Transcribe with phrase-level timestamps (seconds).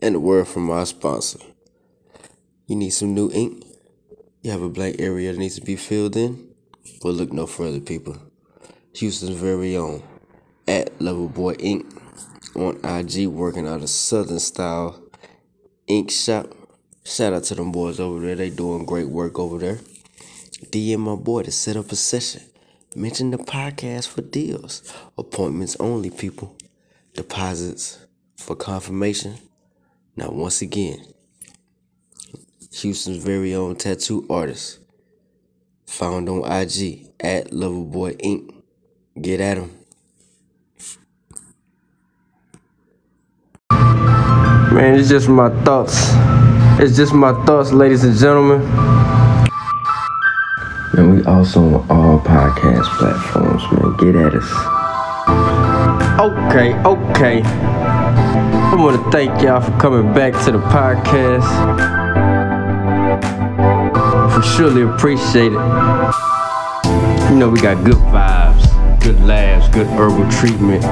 [0.00, 1.40] and a word from our sponsor.
[2.66, 3.64] You need some new ink?
[4.42, 6.48] You have a blank area that needs to be filled in?
[7.02, 8.16] Well, look no further, people.
[8.94, 10.02] Houston's very own
[10.66, 11.86] at Level Boy Ink
[12.54, 15.02] on IG, working out a Southern style
[15.86, 16.54] ink shop.
[17.04, 18.34] Shout out to them boys over there.
[18.34, 19.78] They doing great work over there.
[20.66, 22.42] DM my boy to set up a session.
[22.94, 24.92] Mention the podcast for deals.
[25.16, 26.56] Appointments only, people.
[27.14, 27.98] Deposits
[28.36, 29.36] for confirmation.
[30.18, 30.98] Now, once again,
[32.72, 34.80] Houston's very own tattoo artist.
[35.86, 38.52] Found on IG at Loverboy Inc.
[39.22, 39.70] Get at him.
[43.70, 46.08] Man, it's just my thoughts.
[46.82, 48.62] It's just my thoughts, ladies and gentlemen.
[50.94, 53.96] And we also on all podcast platforms, man.
[53.98, 54.50] Get at us.
[56.18, 57.87] Okay, okay.
[58.38, 61.44] I want to thank y'all for coming back to the podcast.
[64.32, 65.58] For surely appreciate it.
[67.30, 70.82] You know, we got good vibes, good laughs, good herbal treatment.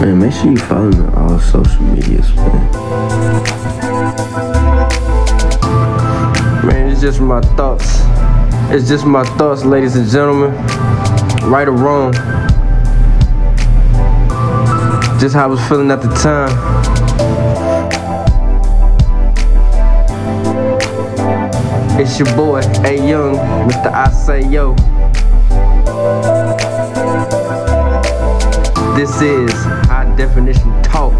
[0.00, 2.72] Man, make sure you follow me on all social medias, man.
[6.66, 8.00] Man, it's just my thoughts.
[8.72, 10.52] It's just my thoughts, ladies and gentlemen.
[11.50, 12.14] Right or wrong.
[15.20, 16.48] Just how I was feeling at the time.
[22.00, 23.36] It's your boy, A Young,
[23.68, 23.92] Mr.
[23.92, 24.74] I Say Yo.
[28.96, 29.52] This is
[29.90, 31.12] High Definition Talk.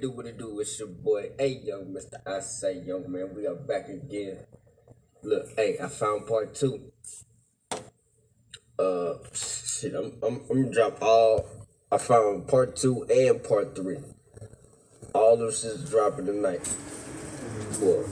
[0.00, 2.14] Do, what it do, it's your boy, hey yo, Mr.
[2.26, 4.44] I say young man, we are back again.
[5.22, 6.92] Look, hey, I found part two.
[8.78, 11.46] Uh, shit, I'm, I'm, I'm drop all,
[11.90, 13.98] I found part two and part three.
[15.14, 16.68] All this is dropping tonight.
[17.80, 18.04] Well,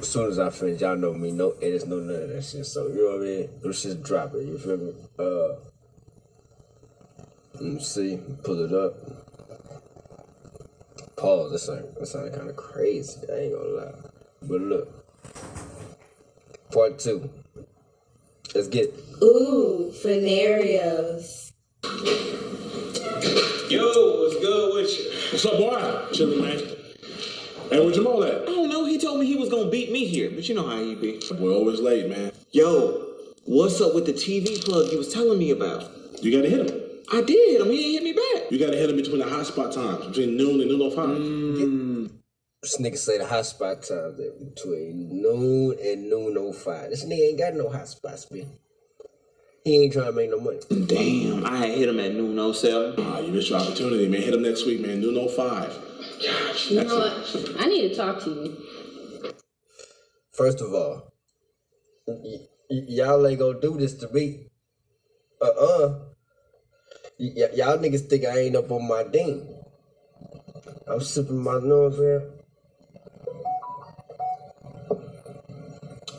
[0.00, 2.66] as soon as I finish, y'all know me, no edits, no none of that shit.
[2.66, 3.60] So, you know what I mean?
[3.62, 4.92] This shit's dropping, you feel me?
[5.18, 5.54] Uh,
[7.54, 9.31] let me see, pull it up.
[11.22, 11.52] Pause.
[11.52, 13.20] That sound that sounded kind of crazy.
[13.32, 13.92] I ain't gonna lie.
[14.42, 14.88] But look,
[16.72, 17.30] part two.
[18.56, 18.92] Let's get.
[19.22, 21.52] Ooh, scenarios.
[23.70, 23.84] Yo,
[24.18, 25.12] what's good with you?
[25.30, 26.08] What's up, boy?
[26.12, 26.58] Chilling, man.
[27.70, 28.42] Hey, where Jamal at?
[28.42, 28.84] I don't know.
[28.84, 31.20] He told me he was gonna beat me here, but you know how he be.
[31.38, 32.32] Boy, always late, man.
[32.50, 35.88] Yo, what's up with the TV plug you was telling me about?
[36.20, 36.81] You gotta hit him.
[37.10, 37.60] I did.
[37.60, 38.50] I mean, he ain't hit me back.
[38.52, 42.12] You gotta hit him between the hotspot times, between noon and noon 05.
[42.62, 46.90] This nigga say the hotspot times are between noon and noon 05.
[46.90, 48.50] This nigga ain't got no hotspots, man.
[49.64, 50.58] He ain't trying to make no money.
[50.86, 52.94] Damn, I had hit him at noon 07.
[52.98, 54.22] Ah, you missed your opportunity, man.
[54.22, 55.00] Hit him next week, man.
[55.00, 55.78] Noon 05.
[56.68, 57.56] You know what?
[57.60, 58.56] I need to talk to you.
[60.32, 61.12] First of all,
[62.06, 64.46] y- y- y'all ain't gonna do this to me.
[65.40, 65.98] Uh uh
[67.18, 69.48] Y- y- y'all niggas think I ain't up on my ding.
[70.86, 72.30] I'm sipping my nose here.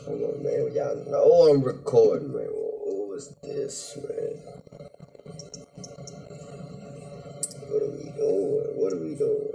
[0.06, 0.72] Hold on, man.
[0.74, 2.46] Y'all know I'm recording, man.
[2.46, 4.38] What was this, man?
[7.68, 8.66] What are we doing?
[8.76, 9.54] What are we doing?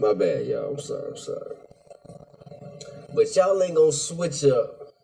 [0.00, 0.72] My bad, y'all.
[0.74, 1.10] I'm sorry.
[1.10, 1.56] I'm sorry.
[3.14, 4.94] But y'all ain't gonna switch up.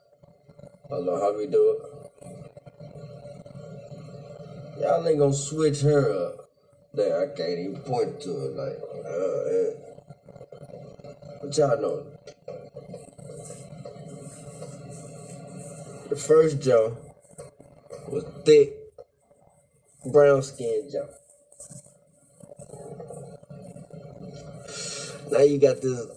[0.91, 1.92] Hold on, how we do it?
[4.83, 6.51] Y'all ain't gonna switch her up.
[6.93, 9.75] There, I can't even point to it like, uh.
[11.41, 12.05] But y'all know.
[16.09, 16.99] The first jump
[18.09, 18.75] was thick,
[20.11, 21.11] brown skin jump.
[25.31, 26.09] Now you got this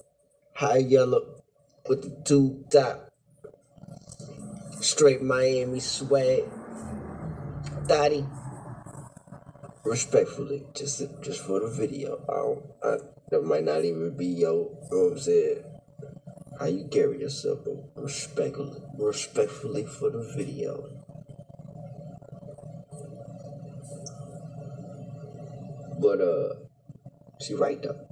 [0.55, 1.43] high yellow
[1.87, 3.11] with the tube top,
[4.81, 6.45] straight Miami swag,
[7.87, 8.25] Dottie.
[9.85, 12.97] Respectfully, just just for the video, I I,
[13.29, 14.25] that might not even be
[14.89, 15.63] what I'm saying,
[16.59, 20.89] how you carry yourself, but respectfully, respectfully for the video.
[25.99, 26.55] But uh,
[27.39, 28.07] she right though.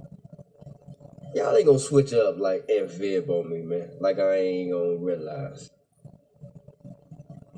[1.34, 3.90] Y'all ain't gonna switch up like Viv on me, man.
[3.98, 5.70] Like I ain't gonna realize.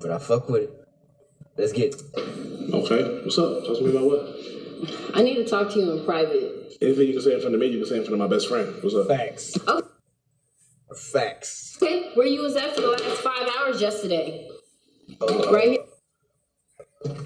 [0.00, 0.85] But I fuck with it.
[1.56, 1.94] Let's get.
[2.16, 3.64] Okay, what's up?
[3.64, 5.16] Talk to me about what?
[5.16, 6.76] I need to talk to you in private.
[6.82, 8.34] Anything you can say in front of me, you can say in front of my
[8.34, 8.74] best friend.
[8.82, 9.06] What's up?
[9.08, 9.56] Facts.
[9.66, 9.82] Oh,
[10.94, 11.78] Facts.
[11.80, 12.10] okay.
[12.14, 14.48] Where you was at for the last five hours yesterday?
[15.20, 17.16] Uh, Right here.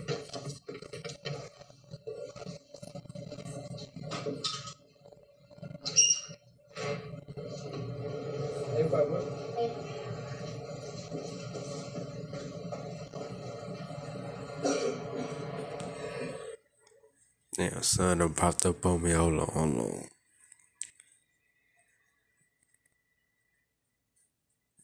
[17.61, 19.11] Damn, son done popped up on me.
[19.11, 20.05] Hold on, hold on.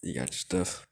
[0.02, 0.87] You got your stuff?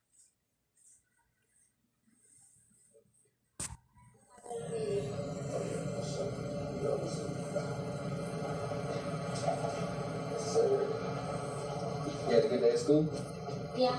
[12.26, 13.12] You had a good day at school?
[13.76, 13.98] Yeah.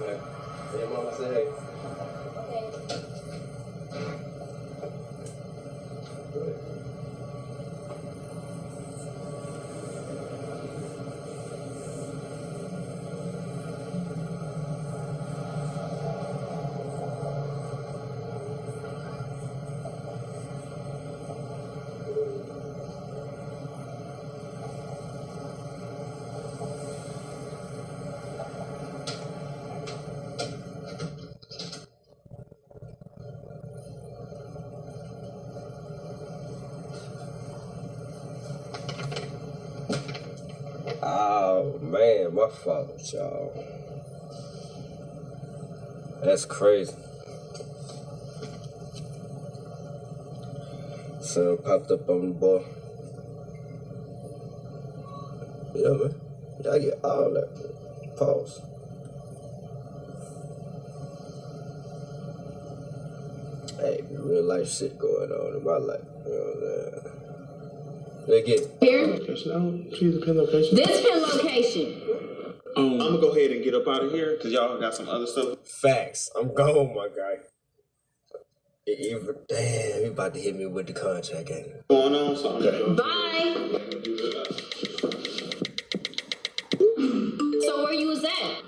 [0.00, 0.18] Yeah.
[0.72, 1.48] Say your mama say hey.
[2.38, 2.99] Okay.
[41.12, 43.52] Oh man, my fault, y'all.
[46.22, 46.94] That's crazy.
[51.20, 52.64] Son popped up on the boy.
[55.74, 56.14] Yeah, man.
[56.62, 58.16] Y'all get all that.
[58.16, 58.62] Pause.
[63.80, 66.04] Hey, real life shit going on in my life.
[66.24, 66.69] You know
[68.30, 68.44] what I'm?
[68.44, 69.06] They get Here.
[69.06, 69.50] Location.
[69.50, 70.76] I don't see the pin location.
[70.76, 72.02] This pin location.
[72.76, 75.26] I'm gonna go ahead and get up out of here because y'all got some other
[75.26, 75.58] stuff.
[75.66, 76.30] Facts.
[76.38, 77.38] I'm gone, my guy.
[78.86, 81.72] Even, damn, he about to hit me with the contract, ain't he?
[81.88, 82.36] going on.
[82.36, 83.80] So I'm gonna Bye.
[87.66, 88.62] So where you was at?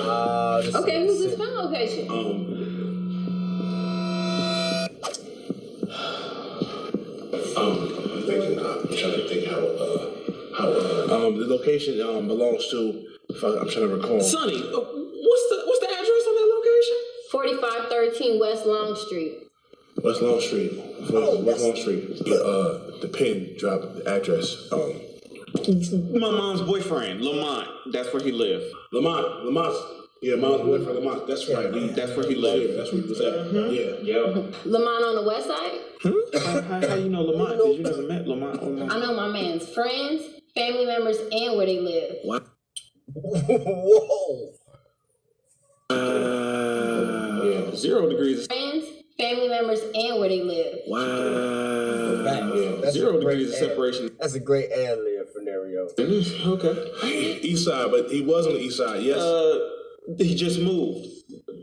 [0.00, 2.10] Uh, Okay, who's this pin location?
[2.10, 2.16] Um.
[2.16, 2.65] Um,
[9.28, 9.58] to think how.
[9.58, 10.12] Uh,
[10.58, 10.68] how.
[10.68, 13.04] Uh, um, the location um belongs to.
[13.40, 14.20] Fuck, I'm trying to recall.
[14.20, 16.96] Sonny, uh, what's the what's the address on that location?
[17.30, 19.34] 4513 West Long Street.
[20.02, 20.72] West Long Street.
[21.44, 22.18] West Long Street.
[22.24, 24.70] The, uh, the pin drop the address.
[24.72, 25.00] Um,
[26.12, 27.68] My mom's boyfriend, Lamont.
[27.92, 28.72] That's where he lived.
[28.92, 29.44] Lamont.
[29.44, 29.74] Lamont.
[30.26, 31.24] Yeah, mom's boyfriend Lamont.
[31.28, 31.70] That's right.
[31.72, 32.76] We, That's where he yeah, lived.
[32.80, 33.52] that's where he was at.
[33.52, 33.94] Yeah.
[34.02, 34.42] Yeah.
[34.64, 35.80] Lamont on the west side?
[36.42, 37.58] how, how, how you know Lamont?
[37.58, 38.60] Because you never met Lamont.
[38.60, 38.92] or Lamont.
[38.92, 40.22] I know my man's friends,
[40.56, 42.16] family members, and where they live.
[42.24, 42.40] Whoa.
[47.44, 47.70] Yeah.
[47.76, 48.40] Zero degrees.
[48.40, 48.84] Of, Friends,
[49.16, 50.78] family members, and where they live.
[52.24, 52.80] Facts.
[52.82, 54.10] That's zero a great degrees of ad- separation.
[54.18, 55.88] That's a great ad lib scenario.
[55.96, 57.38] Okay.
[57.42, 59.02] East side, but he was on the east side.
[59.02, 59.18] Yes.
[59.18, 59.74] Uh,
[60.18, 61.08] he just moved.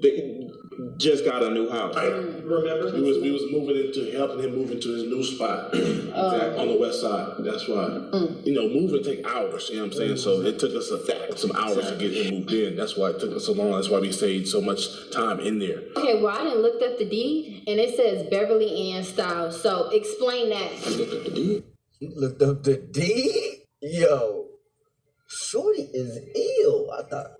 [0.02, 0.50] They
[0.98, 1.96] just got a new house.
[1.96, 2.92] I Remember?
[2.94, 6.78] We was we was moving into helping him move into his new spot on the
[6.80, 7.36] west side.
[7.40, 7.86] That's why.
[7.86, 8.46] Mm.
[8.46, 10.18] You know, moving take hours, you know what I'm saying?
[10.18, 12.76] So it took us a, some hours to get him moved in.
[12.76, 13.72] That's why it took us so long.
[13.72, 15.82] That's why we stayed so much time in there.
[15.96, 19.62] Okay, well, I didn't look up the deed, and it says Beverly Ann Styles.
[19.62, 20.86] So explain that.
[20.86, 21.64] You looked up the D?
[22.02, 23.62] Looked up the deed.
[23.82, 24.48] Yo.
[25.28, 26.92] Shorty is ill.
[26.92, 27.32] I thought.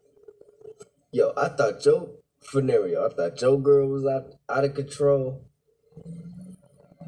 [1.14, 2.10] Yo, I thought Joe
[2.44, 3.06] Funerio.
[3.06, 5.46] I thought Joe Girl was out, out of control.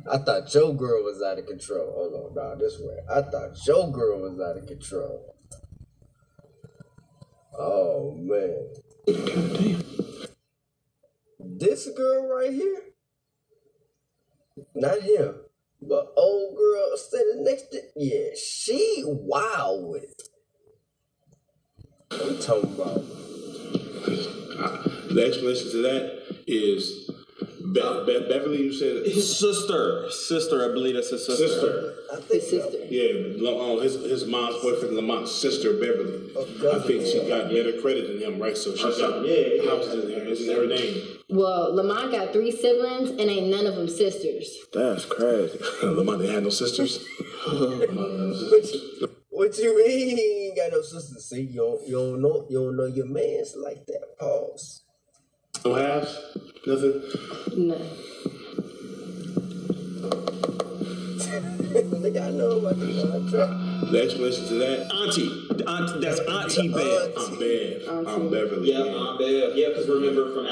[0.10, 1.92] I thought Joe Girl was out of control.
[1.92, 2.98] Hold on, nah, this way.
[3.10, 5.34] I thought Joe Girl was out of control.
[7.58, 8.74] Oh man.
[11.40, 12.82] This girl right here?
[14.76, 15.36] Not him.
[15.82, 20.22] But old girl sitting next to yeah, she wild with it.
[22.12, 23.25] I'm talking about
[24.06, 27.10] The explanation to that is
[27.60, 28.64] Be- Be- Beverly.
[28.64, 31.48] You said His sister, sister, I believe that's his sister.
[31.48, 31.94] sister.
[32.14, 32.78] I think His sister.
[32.90, 36.30] Yeah, Lam- uh, his his mom's boyfriend Lamont's sister Beverly.
[36.36, 36.72] Okay.
[36.72, 38.56] I think she got better credit than him, right?
[38.58, 41.18] So she got yeah, houses in her, it's in her name.
[41.30, 44.58] Well, Lamont got three siblings, and ain't none of them sisters.
[44.74, 45.58] That's crazy.
[45.84, 47.04] Lamont didn't have no sisters.
[47.48, 49.10] Lamont had no sisters.
[49.46, 50.18] What you mean?
[50.18, 51.20] He ain't got no sister.
[51.20, 54.18] See, you don't, you don't know you don't know your man's like that.
[54.18, 54.82] Pause.
[55.64, 56.18] No halves?
[56.66, 57.04] Nothing?
[57.56, 57.78] No.
[61.92, 63.65] but they got know about the contract.
[63.92, 67.14] The explanation to that, Auntie, Aunt, that's Auntie Bev.
[67.18, 68.08] I'm Bev.
[68.08, 68.72] I'm Beverly.
[68.72, 69.56] Yeah, Aunt Bev.
[69.56, 70.46] Yeah, because remember from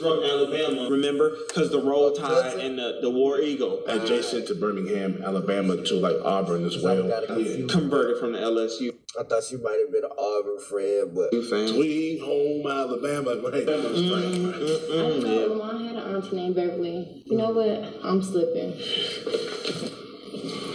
[0.00, 0.88] from Alabama.
[0.90, 5.94] Remember, because the Roll Tide and the, the War Eagle Adjacent to Birmingham, Alabama, to
[5.94, 7.06] like Auburn as well.
[7.06, 7.66] Yeah.
[7.68, 11.68] converted from the LSU I thought she might have been an Auburn friend, but fan.
[11.68, 13.64] Sweet home Alabama, right?
[13.64, 14.50] Mm-hmm, mm-hmm.
[14.50, 15.06] That's right, right.
[15.06, 15.46] I don't know.
[15.54, 17.22] Lamont had an auntie named Beverly.
[17.24, 17.94] You know what?
[18.02, 18.72] I'm slipping.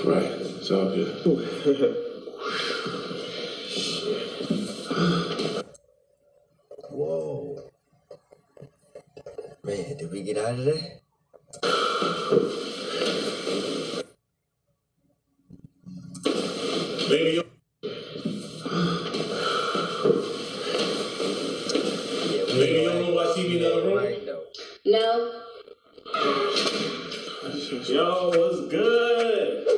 [0.05, 0.38] Right.
[0.69, 1.09] It's all good.
[6.91, 7.71] whoa.
[9.63, 10.99] Man, did we get out of there?
[17.09, 17.49] Baby, yo-
[22.29, 23.97] Yeah, we you don't know why TV in the room?
[24.85, 25.41] No.
[27.88, 29.68] Yo, what's good?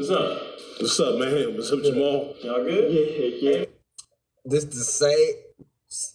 [0.00, 0.40] What's up?
[0.80, 1.54] what's up, man?
[1.54, 2.34] What's up, Jamal?
[2.40, 2.90] Y'all good?
[2.90, 3.64] Yeah, yeah.
[4.46, 5.34] This the same.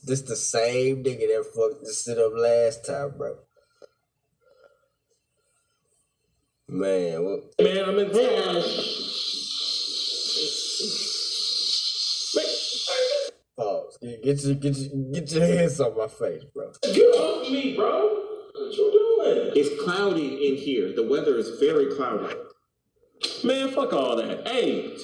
[0.04, 3.38] This the same nigga that fucked the shit up last time, bro.
[6.68, 7.44] Man, what?
[7.62, 8.64] Man, I'm in town.
[13.56, 13.98] Pause.
[14.02, 16.72] Get, get your get your get your hands off my face, bro.
[16.82, 18.02] Get off me, bro.
[18.52, 19.52] What you doing?
[19.56, 20.92] It's cloudy in here.
[20.96, 22.34] The weather is very cloudy.
[23.44, 24.48] Man, fuck all that.
[24.48, 24.96] Hey,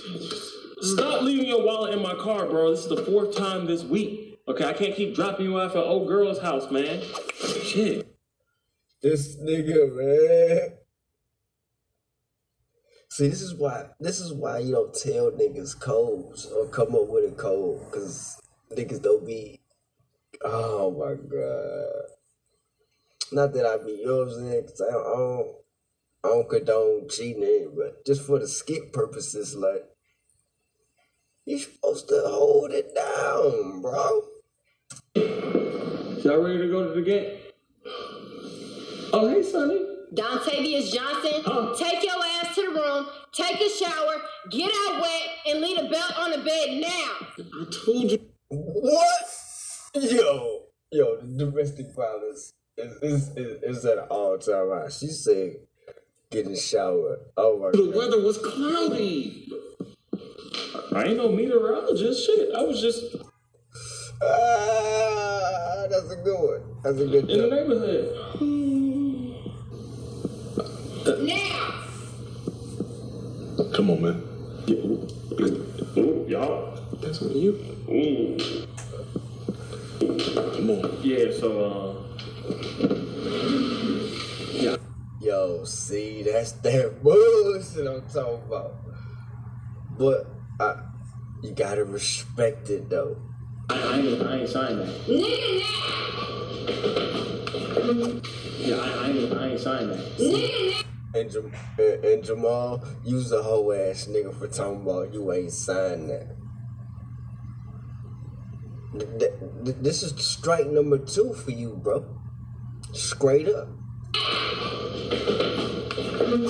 [0.81, 2.71] stop leaving your wallet in my car, bro.
[2.71, 4.39] This is the fourth time this week.
[4.47, 7.03] Okay, I can't keep dropping you off at old girl's house, man.
[7.63, 8.07] Shit.
[9.01, 10.77] This nigga, man.
[13.09, 17.09] See, this is why this is why you don't tell niggas codes or come up
[17.09, 18.39] with a code, cause
[18.71, 19.59] niggas don't be.
[20.43, 22.11] Oh my god.
[23.33, 24.63] Not that I be, you know what I'm saying?
[24.63, 25.55] Cause I don't, I don't,
[26.24, 29.86] I don't condone cheating, but just for the skip purposes, like
[31.46, 34.22] you supposed to hold it down, bro.
[36.24, 37.40] Y'all ready to go to the game?
[39.13, 39.88] Oh, hey, Sonny.
[40.13, 41.42] Dontavius Johnson,
[41.78, 45.90] take your ass to the room, take a shower, get out wet, and leave a
[45.90, 47.28] belt on the bed now.
[47.40, 48.20] I told you.
[48.50, 49.25] What?
[49.96, 54.90] Yo, yo, the domestic violence is is, is, is at an all time high.
[54.90, 55.56] She said,
[56.31, 57.19] get in the shower.
[57.38, 57.95] Oh The god.
[57.95, 59.51] weather was cloudy.
[60.93, 62.25] I ain't no meteorologist.
[62.25, 63.15] Shit, I was just
[64.21, 66.61] Ah, that's a good one.
[66.83, 67.51] That's a good in the joke.
[67.51, 68.17] neighborhood.
[71.21, 71.83] Now!
[73.73, 74.23] Come on, man.
[75.97, 76.77] Ooh, y'all.
[77.01, 77.59] That's on you.
[77.89, 78.38] Ooh.
[80.00, 81.00] Come on.
[81.03, 82.21] Yeah, so, uh,
[85.65, 88.74] See, that's that bullshit I'm talking about.
[89.98, 90.27] But
[90.60, 90.75] I,
[91.44, 93.18] you gotta respect it though.
[93.70, 94.88] I, I, ain't, I ain't signed that.
[95.06, 95.62] Nigga
[98.60, 100.84] Yeah, I, I, ain't, I ain't signed that.
[101.13, 105.51] And, Jam- and, and Jamal, you's a hoe ass nigga for talking about you ain't
[105.51, 106.36] signed that.
[108.98, 109.34] Th- th-
[109.65, 112.06] th- This is strike number two for you, bro.
[112.94, 113.68] Straight up.
[116.31, 116.47] I might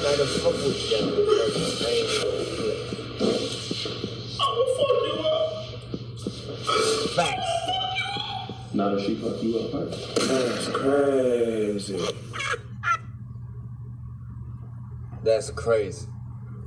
[0.00, 0.98] not have fucked with you.
[1.10, 1.96] but I ain't gonna play.
[7.16, 7.50] Facts.
[8.74, 9.98] Now that she fuck you up first.
[10.28, 11.98] That's crazy.
[15.24, 16.06] That's crazy.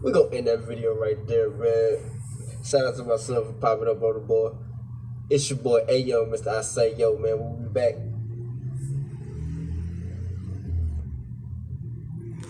[0.03, 2.19] We gonna end that video right there, man.
[2.65, 4.55] Shout out to myself for popping up on the board.
[5.29, 6.47] It's your boy Ayo, Mr.
[6.47, 7.39] I Say Yo, man.
[7.39, 8.10] We'll be back